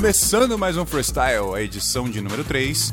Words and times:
Começando 0.00 0.56
mais 0.56 0.78
um 0.78 0.86
Freestyle, 0.86 1.54
a 1.54 1.60
edição 1.60 2.08
de 2.08 2.22
número 2.22 2.42
3. 2.42 2.90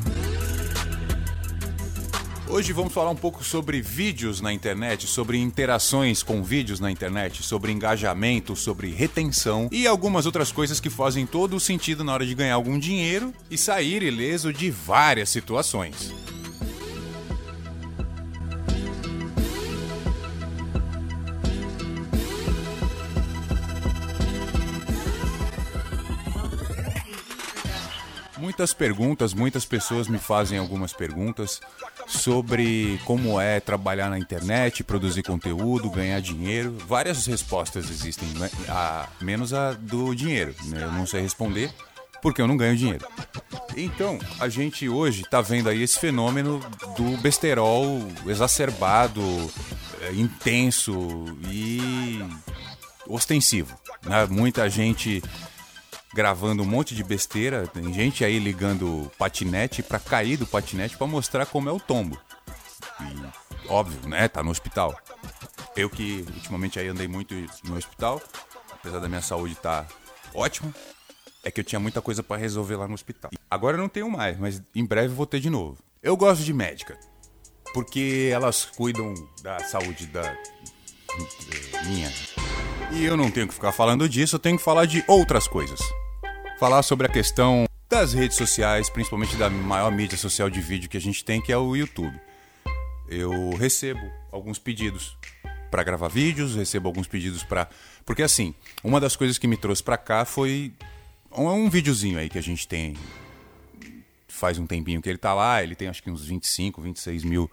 Hoje 2.46 2.70
vamos 2.74 2.92
falar 2.92 3.08
um 3.08 3.16
pouco 3.16 3.42
sobre 3.42 3.80
vídeos 3.80 4.42
na 4.42 4.52
internet, 4.52 5.06
sobre 5.06 5.38
interações 5.38 6.22
com 6.22 6.42
vídeos 6.42 6.80
na 6.80 6.90
internet, 6.90 7.42
sobre 7.42 7.72
engajamento, 7.72 8.54
sobre 8.54 8.90
retenção 8.90 9.70
e 9.72 9.86
algumas 9.86 10.26
outras 10.26 10.52
coisas 10.52 10.80
que 10.80 10.90
fazem 10.90 11.24
todo 11.24 11.56
o 11.56 11.60
sentido 11.60 12.04
na 12.04 12.12
hora 12.12 12.26
de 12.26 12.34
ganhar 12.34 12.56
algum 12.56 12.78
dinheiro 12.78 13.32
e 13.50 13.56
sair 13.56 14.02
ileso 14.02 14.52
de 14.52 14.70
várias 14.70 15.30
situações. 15.30 16.12
Muitas 28.58 28.74
perguntas, 28.74 29.34
muitas 29.34 29.64
pessoas 29.64 30.08
me 30.08 30.18
fazem 30.18 30.58
algumas 30.58 30.92
perguntas 30.92 31.60
sobre 32.08 33.00
como 33.04 33.40
é 33.40 33.60
trabalhar 33.60 34.10
na 34.10 34.18
internet, 34.18 34.82
produzir 34.82 35.22
conteúdo, 35.22 35.88
ganhar 35.88 36.20
dinheiro. 36.20 36.76
Várias 36.84 37.24
respostas 37.26 37.88
existem, 37.88 38.26
né? 38.30 38.50
a, 38.68 39.06
menos 39.20 39.54
a 39.54 39.74
do 39.74 40.12
dinheiro. 40.12 40.56
Né? 40.64 40.82
Eu 40.82 40.90
não 40.90 41.06
sei 41.06 41.20
responder 41.20 41.72
porque 42.20 42.42
eu 42.42 42.48
não 42.48 42.56
ganho 42.56 42.76
dinheiro. 42.76 43.06
Então, 43.76 44.18
a 44.40 44.48
gente 44.48 44.88
hoje 44.88 45.22
está 45.22 45.40
vendo 45.40 45.68
aí 45.68 45.80
esse 45.80 45.96
fenômeno 45.96 46.58
do 46.96 47.16
besterol 47.18 48.02
exacerbado, 48.26 49.22
é, 50.00 50.14
intenso 50.14 51.26
e 51.48 52.20
ostensivo. 53.06 53.78
Né? 54.04 54.26
Muita 54.28 54.68
gente 54.68 55.22
gravando 56.18 56.64
um 56.64 56.66
monte 56.66 56.96
de 56.96 57.04
besteira. 57.04 57.68
Tem 57.68 57.94
gente 57.94 58.24
aí 58.24 58.40
ligando 58.40 59.08
patinete 59.16 59.84
para 59.84 60.00
cair 60.00 60.36
do 60.36 60.48
patinete 60.48 60.96
para 60.96 61.06
mostrar 61.06 61.46
como 61.46 61.68
é 61.68 61.72
o 61.72 61.78
tombo. 61.78 62.20
E, 63.00 63.70
óbvio, 63.70 64.08
né? 64.08 64.26
Tá 64.26 64.42
no 64.42 64.50
hospital. 64.50 65.00
Eu 65.76 65.88
que 65.88 66.26
ultimamente 66.34 66.76
aí 66.80 66.88
andei 66.88 67.06
muito 67.06 67.36
no 67.62 67.76
hospital, 67.76 68.20
apesar 68.72 68.98
da 68.98 69.08
minha 69.08 69.22
saúde 69.22 69.52
estar 69.52 69.84
tá 69.84 69.94
ótima, 70.34 70.74
é 71.44 71.52
que 71.52 71.60
eu 71.60 71.64
tinha 71.64 71.78
muita 71.78 72.02
coisa 72.02 72.20
para 72.20 72.36
resolver 72.36 72.74
lá 72.74 72.88
no 72.88 72.94
hospital. 72.94 73.30
Agora 73.48 73.76
eu 73.76 73.80
não 73.80 73.88
tenho 73.88 74.10
mais, 74.10 74.36
mas 74.36 74.60
em 74.74 74.84
breve 74.84 75.14
vou 75.14 75.24
ter 75.24 75.38
de 75.38 75.48
novo. 75.48 75.78
Eu 76.02 76.16
gosto 76.16 76.42
de 76.42 76.52
médica, 76.52 76.98
porque 77.72 78.28
elas 78.32 78.64
cuidam 78.64 79.14
da 79.40 79.60
saúde 79.60 80.06
da 80.06 80.24
eh, 80.24 81.84
minha. 81.86 82.12
E 82.90 83.04
eu 83.04 83.16
não 83.16 83.30
tenho 83.30 83.46
que 83.46 83.54
ficar 83.54 83.70
falando 83.70 84.08
disso, 84.08 84.34
eu 84.34 84.40
tenho 84.40 84.58
que 84.58 84.64
falar 84.64 84.84
de 84.84 85.04
outras 85.06 85.46
coisas 85.46 85.78
falar 86.58 86.82
sobre 86.82 87.06
a 87.06 87.10
questão 87.10 87.66
das 87.88 88.12
redes 88.12 88.36
sociais, 88.36 88.90
principalmente 88.90 89.36
da 89.36 89.48
maior 89.48 89.92
mídia 89.92 90.18
social 90.18 90.50
de 90.50 90.60
vídeo 90.60 90.90
que 90.90 90.96
a 90.96 91.00
gente 91.00 91.24
tem, 91.24 91.40
que 91.40 91.52
é 91.52 91.56
o 91.56 91.76
YouTube. 91.76 92.20
Eu 93.08 93.50
recebo 93.50 94.10
alguns 94.32 94.58
pedidos 94.58 95.16
para 95.70 95.84
gravar 95.84 96.08
vídeos, 96.08 96.56
recebo 96.56 96.88
alguns 96.88 97.06
pedidos 97.06 97.44
para, 97.44 97.68
porque 98.04 98.24
assim, 98.24 98.54
uma 98.82 98.98
das 98.98 99.14
coisas 99.14 99.38
que 99.38 99.46
me 99.46 99.56
trouxe 99.56 99.82
para 99.82 99.96
cá 99.96 100.24
foi 100.24 100.72
um, 101.30 101.70
videozinho 101.70 102.18
aí 102.18 102.28
que 102.28 102.38
a 102.38 102.42
gente 102.42 102.66
tem 102.66 102.96
faz 104.26 104.58
um 104.58 104.66
tempinho 104.66 105.00
que 105.00 105.08
ele 105.08 105.18
tá 105.18 105.32
lá, 105.34 105.62
ele 105.62 105.76
tem 105.76 105.86
acho 105.88 106.02
que 106.02 106.10
uns 106.10 106.24
25, 106.24 106.82
26 106.82 107.22
mil 107.22 107.50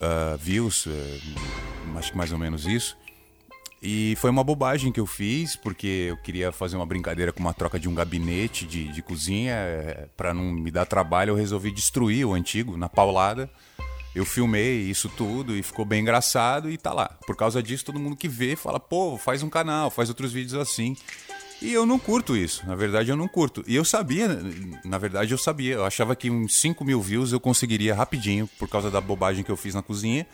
uh, 0.00 0.38
views, 0.38 0.86
uh, 0.86 0.92
acho 1.96 2.12
que 2.12 2.16
mais 2.16 2.30
ou 2.30 2.38
menos 2.38 2.64
isso. 2.64 2.96
E 3.86 4.16
foi 4.16 4.30
uma 4.30 4.42
bobagem 4.42 4.90
que 4.90 4.98
eu 4.98 5.04
fiz, 5.04 5.56
porque 5.56 6.06
eu 6.08 6.16
queria 6.16 6.50
fazer 6.50 6.74
uma 6.74 6.86
brincadeira 6.86 7.30
com 7.34 7.40
uma 7.40 7.52
troca 7.52 7.78
de 7.78 7.86
um 7.86 7.94
gabinete 7.94 8.64
de, 8.64 8.88
de 8.88 9.02
cozinha. 9.02 9.52
É, 9.52 10.08
para 10.16 10.32
não 10.32 10.44
me 10.44 10.70
dar 10.70 10.86
trabalho, 10.86 11.32
eu 11.32 11.34
resolvi 11.34 11.70
destruir 11.70 12.26
o 12.26 12.32
antigo 12.32 12.78
na 12.78 12.88
paulada. 12.88 13.50
Eu 14.14 14.24
filmei 14.24 14.78
isso 14.88 15.10
tudo 15.10 15.54
e 15.54 15.62
ficou 15.62 15.84
bem 15.84 16.00
engraçado 16.00 16.70
e 16.70 16.78
tá 16.78 16.94
lá. 16.94 17.10
Por 17.26 17.36
causa 17.36 17.62
disso, 17.62 17.84
todo 17.84 18.00
mundo 18.00 18.16
que 18.16 18.26
vê 18.26 18.56
fala, 18.56 18.80
pô, 18.80 19.18
faz 19.18 19.42
um 19.42 19.50
canal, 19.50 19.90
faz 19.90 20.08
outros 20.08 20.32
vídeos 20.32 20.54
assim. 20.54 20.96
E 21.60 21.70
eu 21.70 21.84
não 21.84 21.98
curto 21.98 22.34
isso, 22.34 22.66
na 22.66 22.74
verdade 22.74 23.10
eu 23.10 23.16
não 23.16 23.28
curto. 23.28 23.62
E 23.66 23.76
eu 23.76 23.84
sabia, 23.84 24.28
na 24.84 24.96
verdade 24.96 25.32
eu 25.32 25.38
sabia, 25.38 25.74
eu 25.74 25.84
achava 25.84 26.16
que 26.16 26.30
uns 26.30 26.56
5 26.56 26.84
mil 26.84 27.02
views 27.02 27.32
eu 27.32 27.40
conseguiria 27.40 27.94
rapidinho 27.94 28.48
por 28.58 28.68
causa 28.68 28.90
da 28.90 29.00
bobagem 29.00 29.44
que 29.44 29.50
eu 29.50 29.56
fiz 29.56 29.74
na 29.74 29.82
cozinha. 29.82 30.26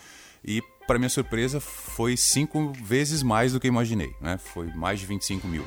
E 0.45 0.62
para 0.87 0.99
minha 0.99 1.09
surpresa, 1.09 1.61
foi 1.61 2.17
cinco 2.17 2.73
vezes 2.73 3.23
mais 3.23 3.53
do 3.53 3.61
que 3.61 3.69
imaginei, 3.69 4.12
né? 4.21 4.39
Foi 4.39 4.67
mais 4.73 4.99
de 4.99 5.06
25 5.06 5.47
mil. 5.47 5.65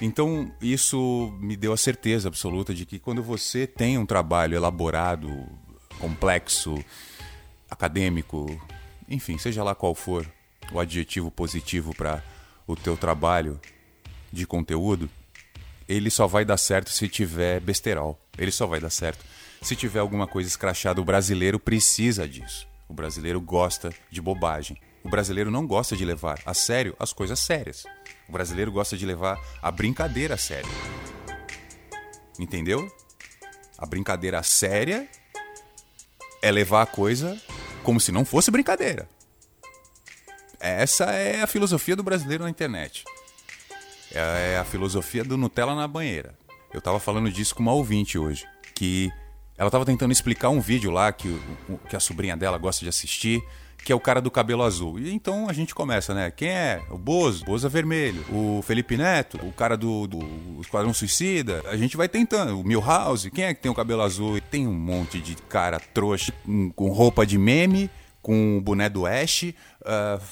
Então, 0.00 0.50
isso 0.60 1.36
me 1.38 1.56
deu 1.56 1.72
a 1.72 1.76
certeza 1.76 2.28
absoluta 2.28 2.74
de 2.74 2.86
que 2.86 2.98
quando 2.98 3.22
você 3.22 3.66
tem 3.66 3.98
um 3.98 4.06
trabalho 4.06 4.56
elaborado, 4.56 5.46
complexo, 5.98 6.82
acadêmico, 7.70 8.60
enfim, 9.08 9.38
seja 9.38 9.62
lá 9.62 9.74
qual 9.74 9.94
for 9.94 10.26
o 10.72 10.80
adjetivo 10.80 11.30
positivo 11.30 11.94
para 11.94 12.22
o 12.66 12.74
teu 12.74 12.96
trabalho 12.96 13.60
de 14.32 14.46
conteúdo, 14.46 15.08
ele 15.88 16.10
só 16.10 16.26
vai 16.26 16.44
dar 16.44 16.56
certo 16.56 16.90
se 16.90 17.08
tiver 17.08 17.60
besterol. 17.60 18.18
Ele 18.38 18.50
só 18.50 18.66
vai 18.66 18.80
dar 18.80 18.90
certo 18.90 19.24
se 19.60 19.76
tiver 19.76 20.00
alguma 20.00 20.26
coisa 20.26 20.48
escrachada. 20.48 21.00
O 21.00 21.04
brasileiro 21.04 21.58
precisa 21.58 22.26
disso. 22.26 22.66
O 22.88 22.94
brasileiro 22.94 23.40
gosta 23.40 23.92
de 24.10 24.20
bobagem. 24.20 24.80
O 25.02 25.08
brasileiro 25.08 25.50
não 25.50 25.66
gosta 25.66 25.96
de 25.96 26.04
levar 26.04 26.40
a 26.44 26.54
sério 26.54 26.94
as 26.98 27.12
coisas 27.12 27.38
sérias. 27.38 27.84
O 28.28 28.32
brasileiro 28.32 28.72
gosta 28.72 28.96
de 28.96 29.04
levar 29.04 29.38
a 29.60 29.70
brincadeira 29.70 30.34
a 30.34 30.38
sério. 30.38 30.70
Entendeu? 32.38 32.90
A 33.78 33.86
brincadeira 33.86 34.42
séria 34.42 35.08
é 36.42 36.50
levar 36.50 36.82
a 36.82 36.86
coisa 36.86 37.40
como 37.82 38.00
se 38.00 38.12
não 38.12 38.24
fosse 38.24 38.50
brincadeira. 38.50 39.08
Essa 40.58 41.04
é 41.12 41.42
a 41.42 41.46
filosofia 41.46 41.94
do 41.94 42.02
brasileiro 42.02 42.44
na 42.44 42.50
internet. 42.50 43.04
É 44.10 44.56
a 44.58 44.64
filosofia 44.64 45.24
do 45.24 45.36
Nutella 45.36 45.74
na 45.74 45.86
banheira. 45.86 46.34
Eu 46.72 46.80
tava 46.80 46.98
falando 46.98 47.30
disso 47.30 47.54
com 47.54 47.62
uma 47.62 47.72
ouvinte 47.72 48.18
hoje, 48.18 48.46
que 48.74 49.12
ela 49.56 49.68
estava 49.68 49.84
tentando 49.84 50.12
explicar 50.12 50.50
um 50.50 50.60
vídeo 50.60 50.90
lá 50.90 51.12
que, 51.12 51.40
que 51.88 51.96
a 51.96 52.00
sobrinha 52.00 52.36
dela 52.36 52.58
gosta 52.58 52.84
de 52.84 52.88
assistir, 52.88 53.42
que 53.84 53.92
é 53.92 53.94
o 53.94 54.00
cara 54.00 54.20
do 54.20 54.30
cabelo 54.30 54.62
azul. 54.62 54.98
E 54.98 55.12
então 55.12 55.48
a 55.48 55.52
gente 55.52 55.74
começa, 55.74 56.14
né? 56.14 56.30
Quem 56.30 56.48
é? 56.48 56.82
O 56.90 56.96
Bozo, 56.96 57.44
Bozo 57.44 57.66
é 57.66 57.70
vermelho. 57.70 58.24
O 58.30 58.62
Felipe 58.62 58.96
Neto, 58.96 59.38
o 59.46 59.52
cara 59.52 59.76
do, 59.76 60.06
do 60.06 60.20
Esquadrão 60.60 60.92
Suicida. 60.92 61.62
A 61.66 61.76
gente 61.76 61.96
vai 61.96 62.08
tentando. 62.08 62.58
O 62.58 62.64
Milhouse, 62.64 63.30
quem 63.30 63.44
é 63.44 63.54
que 63.54 63.60
tem 63.60 63.70
o 63.70 63.74
cabelo 63.74 64.02
azul? 64.02 64.40
Tem 64.40 64.66
um 64.66 64.74
monte 64.74 65.20
de 65.20 65.36
cara 65.36 65.78
trouxa 65.78 66.32
com 66.74 66.88
roupa 66.88 67.26
de 67.26 67.36
meme, 67.38 67.90
com 68.22 68.58
o 68.58 68.60
boné 68.60 68.88
do 68.88 69.06
Ash, 69.06 69.42
uh, 69.42 69.54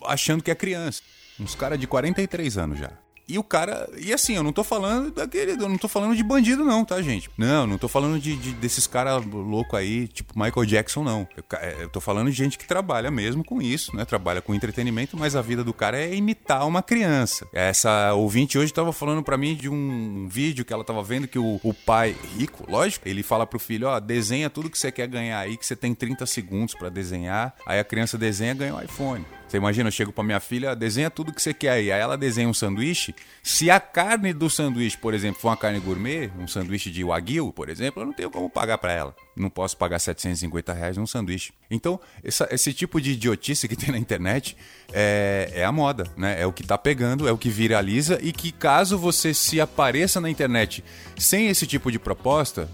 achando 0.06 0.42
que 0.42 0.50
é 0.50 0.54
criança. 0.54 1.02
Uns 1.38 1.54
caras 1.54 1.78
de 1.78 1.86
43 1.86 2.56
anos 2.56 2.78
já. 2.78 2.90
E 3.28 3.38
o 3.38 3.44
cara. 3.44 3.88
E 3.98 4.12
assim, 4.12 4.34
eu 4.34 4.42
não 4.42 4.52
tô 4.52 4.64
falando 4.64 5.10
daquele. 5.10 5.52
Eu 5.52 5.68
não 5.68 5.78
tô 5.78 5.88
falando 5.88 6.16
de 6.16 6.22
bandido, 6.22 6.64
não, 6.64 6.84
tá, 6.84 7.00
gente? 7.00 7.30
Não, 7.36 7.66
não 7.66 7.78
tô 7.78 7.88
falando 7.88 8.18
de, 8.18 8.36
de 8.36 8.52
desses 8.52 8.86
caras 8.86 9.24
loucos 9.24 9.78
aí, 9.78 10.08
tipo 10.08 10.38
Michael 10.38 10.66
Jackson, 10.66 11.02
não. 11.02 11.26
Eu, 11.36 11.44
é, 11.58 11.76
eu 11.82 11.88
tô 11.88 12.00
falando 12.00 12.30
de 12.30 12.36
gente 12.36 12.58
que 12.58 12.66
trabalha 12.66 13.10
mesmo 13.10 13.44
com 13.44 13.62
isso, 13.62 13.94
né? 13.96 14.04
Trabalha 14.04 14.42
com 14.42 14.54
entretenimento, 14.54 15.16
mas 15.16 15.36
a 15.36 15.42
vida 15.42 15.62
do 15.62 15.72
cara 15.72 15.98
é 15.98 16.14
imitar 16.14 16.66
uma 16.66 16.82
criança. 16.82 17.46
Essa 17.52 18.12
ouvinte 18.14 18.58
hoje 18.58 18.72
tava 18.72 18.92
falando 18.92 19.22
para 19.22 19.36
mim 19.36 19.54
de 19.54 19.68
um 19.68 20.26
vídeo 20.28 20.64
que 20.64 20.72
ela 20.72 20.84
tava 20.84 21.02
vendo 21.02 21.28
que 21.28 21.38
o, 21.38 21.60
o 21.62 21.72
pai, 21.72 22.16
rico, 22.36 22.64
lógico, 22.70 23.08
ele 23.08 23.22
fala 23.22 23.46
pro 23.46 23.58
filho: 23.58 23.88
ó, 23.88 24.00
desenha 24.00 24.50
tudo 24.50 24.68
que 24.68 24.78
você 24.78 24.90
quer 24.90 25.06
ganhar 25.06 25.38
aí, 25.38 25.56
que 25.56 25.66
você 25.66 25.76
tem 25.76 25.94
30 25.94 26.26
segundos 26.26 26.74
para 26.74 26.88
desenhar. 26.88 27.54
Aí 27.66 27.78
a 27.78 27.84
criança 27.84 28.18
desenha 28.18 28.54
ganha 28.54 28.74
um 28.74 28.82
iPhone. 28.82 29.24
Você 29.52 29.58
imagina, 29.58 29.88
eu 29.88 29.92
chego 29.92 30.10
pra 30.10 30.24
minha 30.24 30.40
filha, 30.40 30.74
desenha 30.74 31.10
tudo 31.10 31.30
que 31.30 31.42
você 31.42 31.52
quer 31.52 31.72
aí. 31.72 31.92
Aí 31.92 32.00
ela 32.00 32.16
desenha 32.16 32.48
um 32.48 32.54
sanduíche. 32.54 33.14
Se 33.42 33.68
a 33.68 33.80
carne 33.80 34.32
do 34.32 34.48
sanduíche, 34.48 34.96
por 34.96 35.12
exemplo, 35.12 35.40
for 35.40 35.48
uma 35.48 35.56
carne 35.56 35.80
gourmet, 35.80 36.30
um 36.38 36.46
sanduíche 36.46 36.92
de 36.92 37.02
wagyu, 37.02 37.52
por 37.52 37.68
exemplo, 37.68 38.00
eu 38.00 38.06
não 38.06 38.12
tenho 38.12 38.30
como 38.30 38.48
pagar 38.48 38.78
para 38.78 38.92
ela. 38.92 39.16
Não 39.36 39.50
posso 39.50 39.76
pagar 39.76 39.98
750 39.98 40.72
reais 40.72 40.96
num 40.96 41.08
sanduíche. 41.08 41.52
Então, 41.68 41.98
essa, 42.22 42.46
esse 42.52 42.72
tipo 42.72 43.00
de 43.00 43.12
idiotice 43.12 43.66
que 43.66 43.74
tem 43.74 43.90
na 43.90 43.98
internet 43.98 44.56
é, 44.92 45.50
é 45.54 45.64
a 45.64 45.72
moda, 45.72 46.04
né? 46.16 46.40
É 46.40 46.46
o 46.46 46.52
que 46.52 46.62
tá 46.62 46.78
pegando, 46.78 47.26
é 47.26 47.32
o 47.32 47.38
que 47.38 47.48
viraliza 47.48 48.16
e 48.22 48.32
que 48.32 48.52
caso 48.52 48.96
você 48.96 49.34
se 49.34 49.60
apareça 49.60 50.20
na 50.20 50.30
internet 50.30 50.84
sem 51.18 51.48
esse 51.48 51.66
tipo 51.66 51.90
de 51.90 51.98
proposta, 51.98 52.70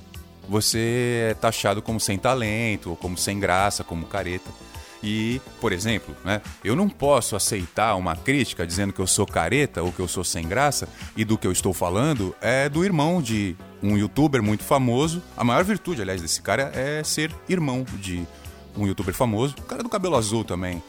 você 0.47 1.29
é 1.31 1.35
taxado 1.35 1.81
como 1.81 1.99
sem 1.99 2.19
talento, 2.19 2.91
ou 2.91 2.97
como 2.97 3.17
sem 3.17 3.41
graça, 3.41 3.83
como 3.83 4.07
careta. 4.07 4.51
E, 5.03 5.41
por 5.61 5.73
exemplo, 5.73 6.15
né, 6.25 6.41
eu 6.65 6.75
não 6.75 6.89
posso 6.89 7.37
aceitar 7.37 7.95
uma 7.95 8.17
crítica 8.17 8.67
dizendo 8.67 8.93
que 8.93 9.01
eu 9.01 9.07
sou 9.07 9.27
careta 9.27 9.83
ou 9.83 9.93
que 9.93 10.01
eu 10.01 10.09
sou 10.09 10.25
sem 10.25 10.47
graça 10.47 10.89
e 11.17 11.25
do 11.25 11.39
que 11.39 11.47
eu 11.47 11.53
estou 11.53 11.73
falando 11.73 12.35
é 12.41 12.69
do 12.69 12.85
irmão 12.85 13.23
de 13.23 13.57
um 13.83 13.97
youtuber 13.97 14.43
muito 14.43 14.65
famoso. 14.65 15.23
A 15.37 15.45
maior 15.45 15.65
virtude, 15.65 16.03
aliás, 16.03 16.21
desse 16.21 16.43
cara 16.43 16.73
é 16.75 17.03
ser 17.05 17.33
irmão 17.49 17.85
de 18.01 18.27
um 18.77 18.87
youtuber 18.87 19.15
famoso. 19.15 19.55
O 19.59 19.63
cara 19.63 19.83
do 19.83 19.89
cabelo 19.89 20.17
azul 20.17 20.45
também. 20.45 20.83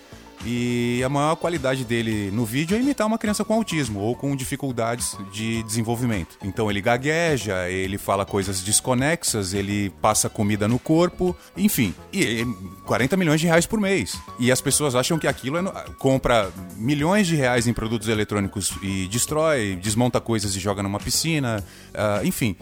E 0.46 1.02
a 1.04 1.10
maior 1.10 1.36
qualidade 1.36 1.84
dele 1.84 2.32
no 2.32 2.46
vídeo 2.46 2.78
é 2.78 2.80
imitar 2.80 3.06
uma 3.06 3.18
criança 3.18 3.44
com 3.44 3.54
autismo 3.54 4.00
ou 4.00 4.16
com 4.16 4.36
dificuldades 4.36 5.18
de 5.34 5.62
desenvolvimento. 5.64 6.38
Então 6.44 6.70
ele 6.70 6.82
gagueja, 6.82 7.70
ele 7.70 7.98
fala 7.98 8.26
coisas 8.26 8.62
desconexas, 8.62 9.54
ele 9.54 9.90
passa 10.02 10.30
comida 10.30 10.68
no 10.68 10.80
corpo, 10.80 11.36
enfim. 11.58 11.94
E 12.14 12.46
40 12.86 13.18
milhões 13.18 13.42
de 13.42 13.48
reais 13.48 13.66
por 13.66 13.80
mês. 13.80 14.18
E 14.40 14.52
as 14.52 14.62
pessoas 14.62 14.96
acham 14.96 15.20
que 15.20 15.28
aquilo 15.28 15.58
é. 15.58 15.62
No... 15.62 15.72
compra 15.98 16.50
milhões 16.78 17.28
de 17.28 17.36
reais 17.36 17.68
em 17.68 17.74
produtos 17.74 18.08
eletrônicos 18.08 18.74
e 18.82 19.08
destrói, 19.08 19.78
desmonta 19.82 20.22
coisas 20.22 20.56
e 20.56 20.60
joga 20.60 20.82
numa 20.82 21.00
piscina. 21.00 21.64
Uh, 21.90 22.26
enfim, 22.26 22.56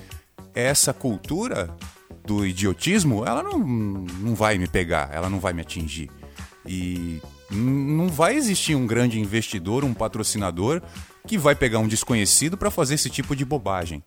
essa 0.56 0.94
cultura 0.94 1.70
do 2.26 2.46
idiotismo, 2.46 3.24
ela 3.26 3.44
não, 3.44 3.60
não 3.60 4.36
vai 4.36 4.58
me 4.58 4.68
pegar, 4.68 5.10
ela 5.14 5.30
não 5.30 5.40
vai 5.40 5.54
me 5.54 5.62
atingir. 5.62 6.10
E 6.66 7.22
não 7.50 8.08
vai 8.08 8.36
existir 8.36 8.76
um 8.76 8.88
grande 8.88 9.20
investidor, 9.20 9.84
um 9.84 9.94
patrocinador 9.94 10.82
que 11.26 11.38
vai 11.38 11.56
pegar 11.56 11.80
um 11.80 11.88
desconhecido 11.88 12.58
para 12.58 12.72
fazer 12.72 12.96
esse 12.96 13.10
tipo 13.10 13.36
de 13.36 13.46
bobagem. 13.46 14.04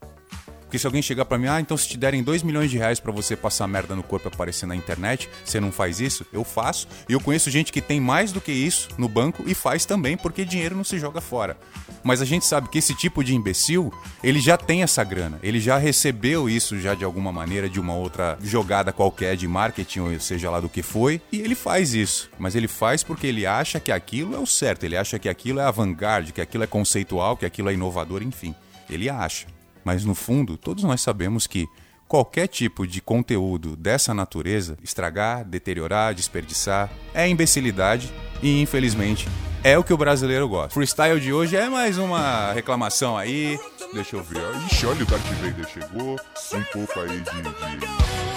Porque 0.71 0.79
se 0.79 0.87
alguém 0.87 1.03
chegar 1.03 1.25
para 1.25 1.37
mim, 1.37 1.49
ah, 1.49 1.61
então 1.61 1.77
se 1.77 1.89
te 1.89 1.99
derem 1.99 2.23
2 2.23 2.45
milhões 2.45 2.71
de 2.71 2.79
reais 2.79 3.01
para 3.01 3.11
você 3.11 3.35
passar 3.35 3.67
merda 3.67 3.97
no 3.97 4.05
corpo 4.05 4.29
e 4.29 4.31
aparecer 4.33 4.67
na 4.67 4.77
internet, 4.77 5.29
você 5.45 5.59
não 5.59 5.73
faz 5.73 5.99
isso? 5.99 6.25
Eu 6.33 6.45
faço. 6.45 6.87
E 7.09 7.13
eu 7.13 7.19
conheço 7.19 7.51
gente 7.51 7.73
que 7.73 7.81
tem 7.81 8.01
mais 8.01 8.31
do 8.31 8.41
que 8.41 8.53
isso 8.53 8.89
no 8.97 9.09
banco 9.09 9.43
e 9.49 9.53
faz 9.53 9.85
também, 9.85 10.17
porque 10.17 10.45
dinheiro 10.45 10.77
não 10.77 10.85
se 10.85 10.97
joga 10.97 11.21
fora. 11.21 11.59
Mas 12.05 12.23
a 12.23 12.25
gente 12.25 12.47
sabe 12.47 12.69
que 12.69 12.79
esse 12.79 12.95
tipo 12.95 13.25
de 13.25 13.35
imbecil, 13.35 13.93
ele 14.23 14.39
já 14.39 14.57
tem 14.57 14.85
essa 14.85 15.03
grana. 15.03 15.41
Ele 15.43 15.59
já 15.59 15.77
recebeu 15.77 16.49
isso 16.49 16.79
já 16.79 16.95
de 16.95 17.05
alguma 17.05 17.33
maneira, 17.33 17.69
de 17.69 17.81
uma 17.81 17.97
outra 17.97 18.39
jogada 18.41 18.93
qualquer 18.93 19.37
de 19.37 19.49
marketing, 19.49 19.99
ou 19.99 20.21
seja 20.21 20.53
lá 20.53 20.61
do 20.61 20.69
que 20.69 20.85
foi, 20.85 21.21
e 21.33 21.41
ele 21.41 21.57
faz 21.57 21.95
isso. 21.95 22.31
Mas 22.39 22.55
ele 22.55 22.69
faz 22.69 23.03
porque 23.03 23.27
ele 23.27 23.45
acha 23.45 23.81
que 23.81 23.91
aquilo 23.91 24.37
é 24.37 24.39
o 24.39 24.47
certo, 24.47 24.85
ele 24.85 24.97
acha 24.97 25.19
que 25.19 25.29
aquilo 25.29 25.59
é 25.59 25.65
avant-garde, 25.65 26.33
que 26.33 26.41
aquilo 26.41 26.63
é 26.63 26.69
conceitual, 26.69 27.37
que 27.37 27.45
aquilo 27.45 27.71
é 27.71 27.75
inovador, 27.75 28.23
enfim. 28.23 28.55
Ele 28.89 29.11
acha. 29.11 29.49
Mas 29.85 30.05
no 30.05 30.15
fundo, 30.15 30.57
todos 30.57 30.85
nós 30.85 31.01
sabemos 31.01 31.47
que 31.47 31.67
qualquer 32.09 32.49
tipo 32.49 32.87
de 32.87 33.01
conteúdo 33.01 33.77
dessa 33.77 34.13
natureza, 34.13 34.77
estragar, 34.83 35.45
deteriorar, 35.45 36.15
desperdiçar, 36.15 36.91
é 37.15 37.29
imbecilidade 37.29 38.13
e 38.43 38.61
infelizmente 38.61 39.29
é 39.63 39.79
o 39.79 39.85
que 39.85 39.93
o 39.93 39.97
brasileiro 39.97 40.49
gosta. 40.49 40.71
Freestyle 40.71 41.21
de 41.21 41.33
hoje 41.33 41.57
é 41.57 41.69
mais 41.69 41.99
uma 41.99 42.53
reclamação 42.53 43.17
aí. 43.17 43.59
Deixa 43.93 44.17
eu 44.17 44.23
ver. 44.23 44.43
Ixi, 44.71 44.87
olha 44.87 45.03
o 45.03 45.07
Darth 45.07 45.23
Vader 45.23 45.69
chegou. 45.69 46.17
Um 46.55 46.63
pouco 46.73 47.01
aí 47.01 47.21
de. 47.21 47.43
de... 47.43 47.87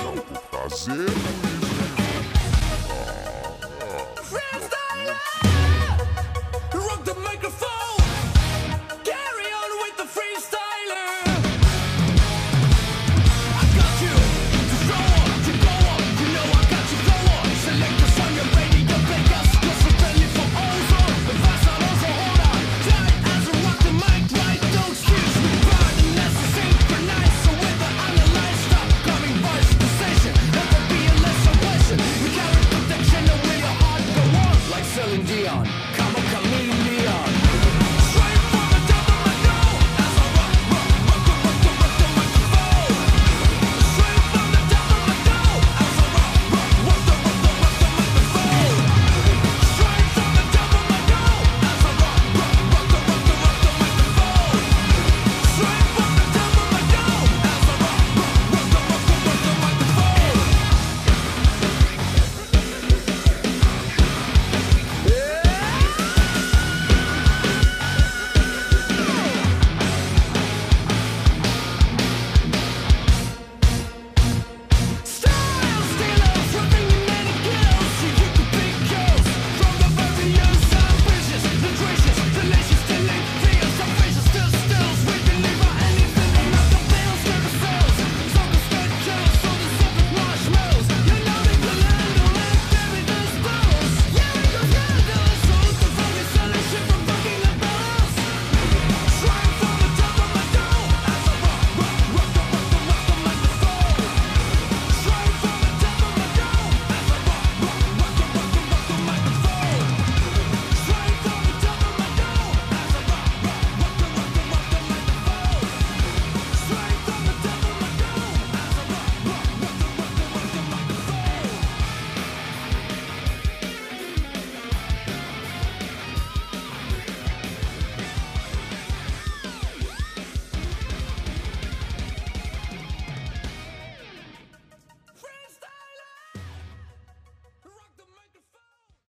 Não, 0.04 0.18
tá 0.18 0.42
caseiro. 0.70 1.63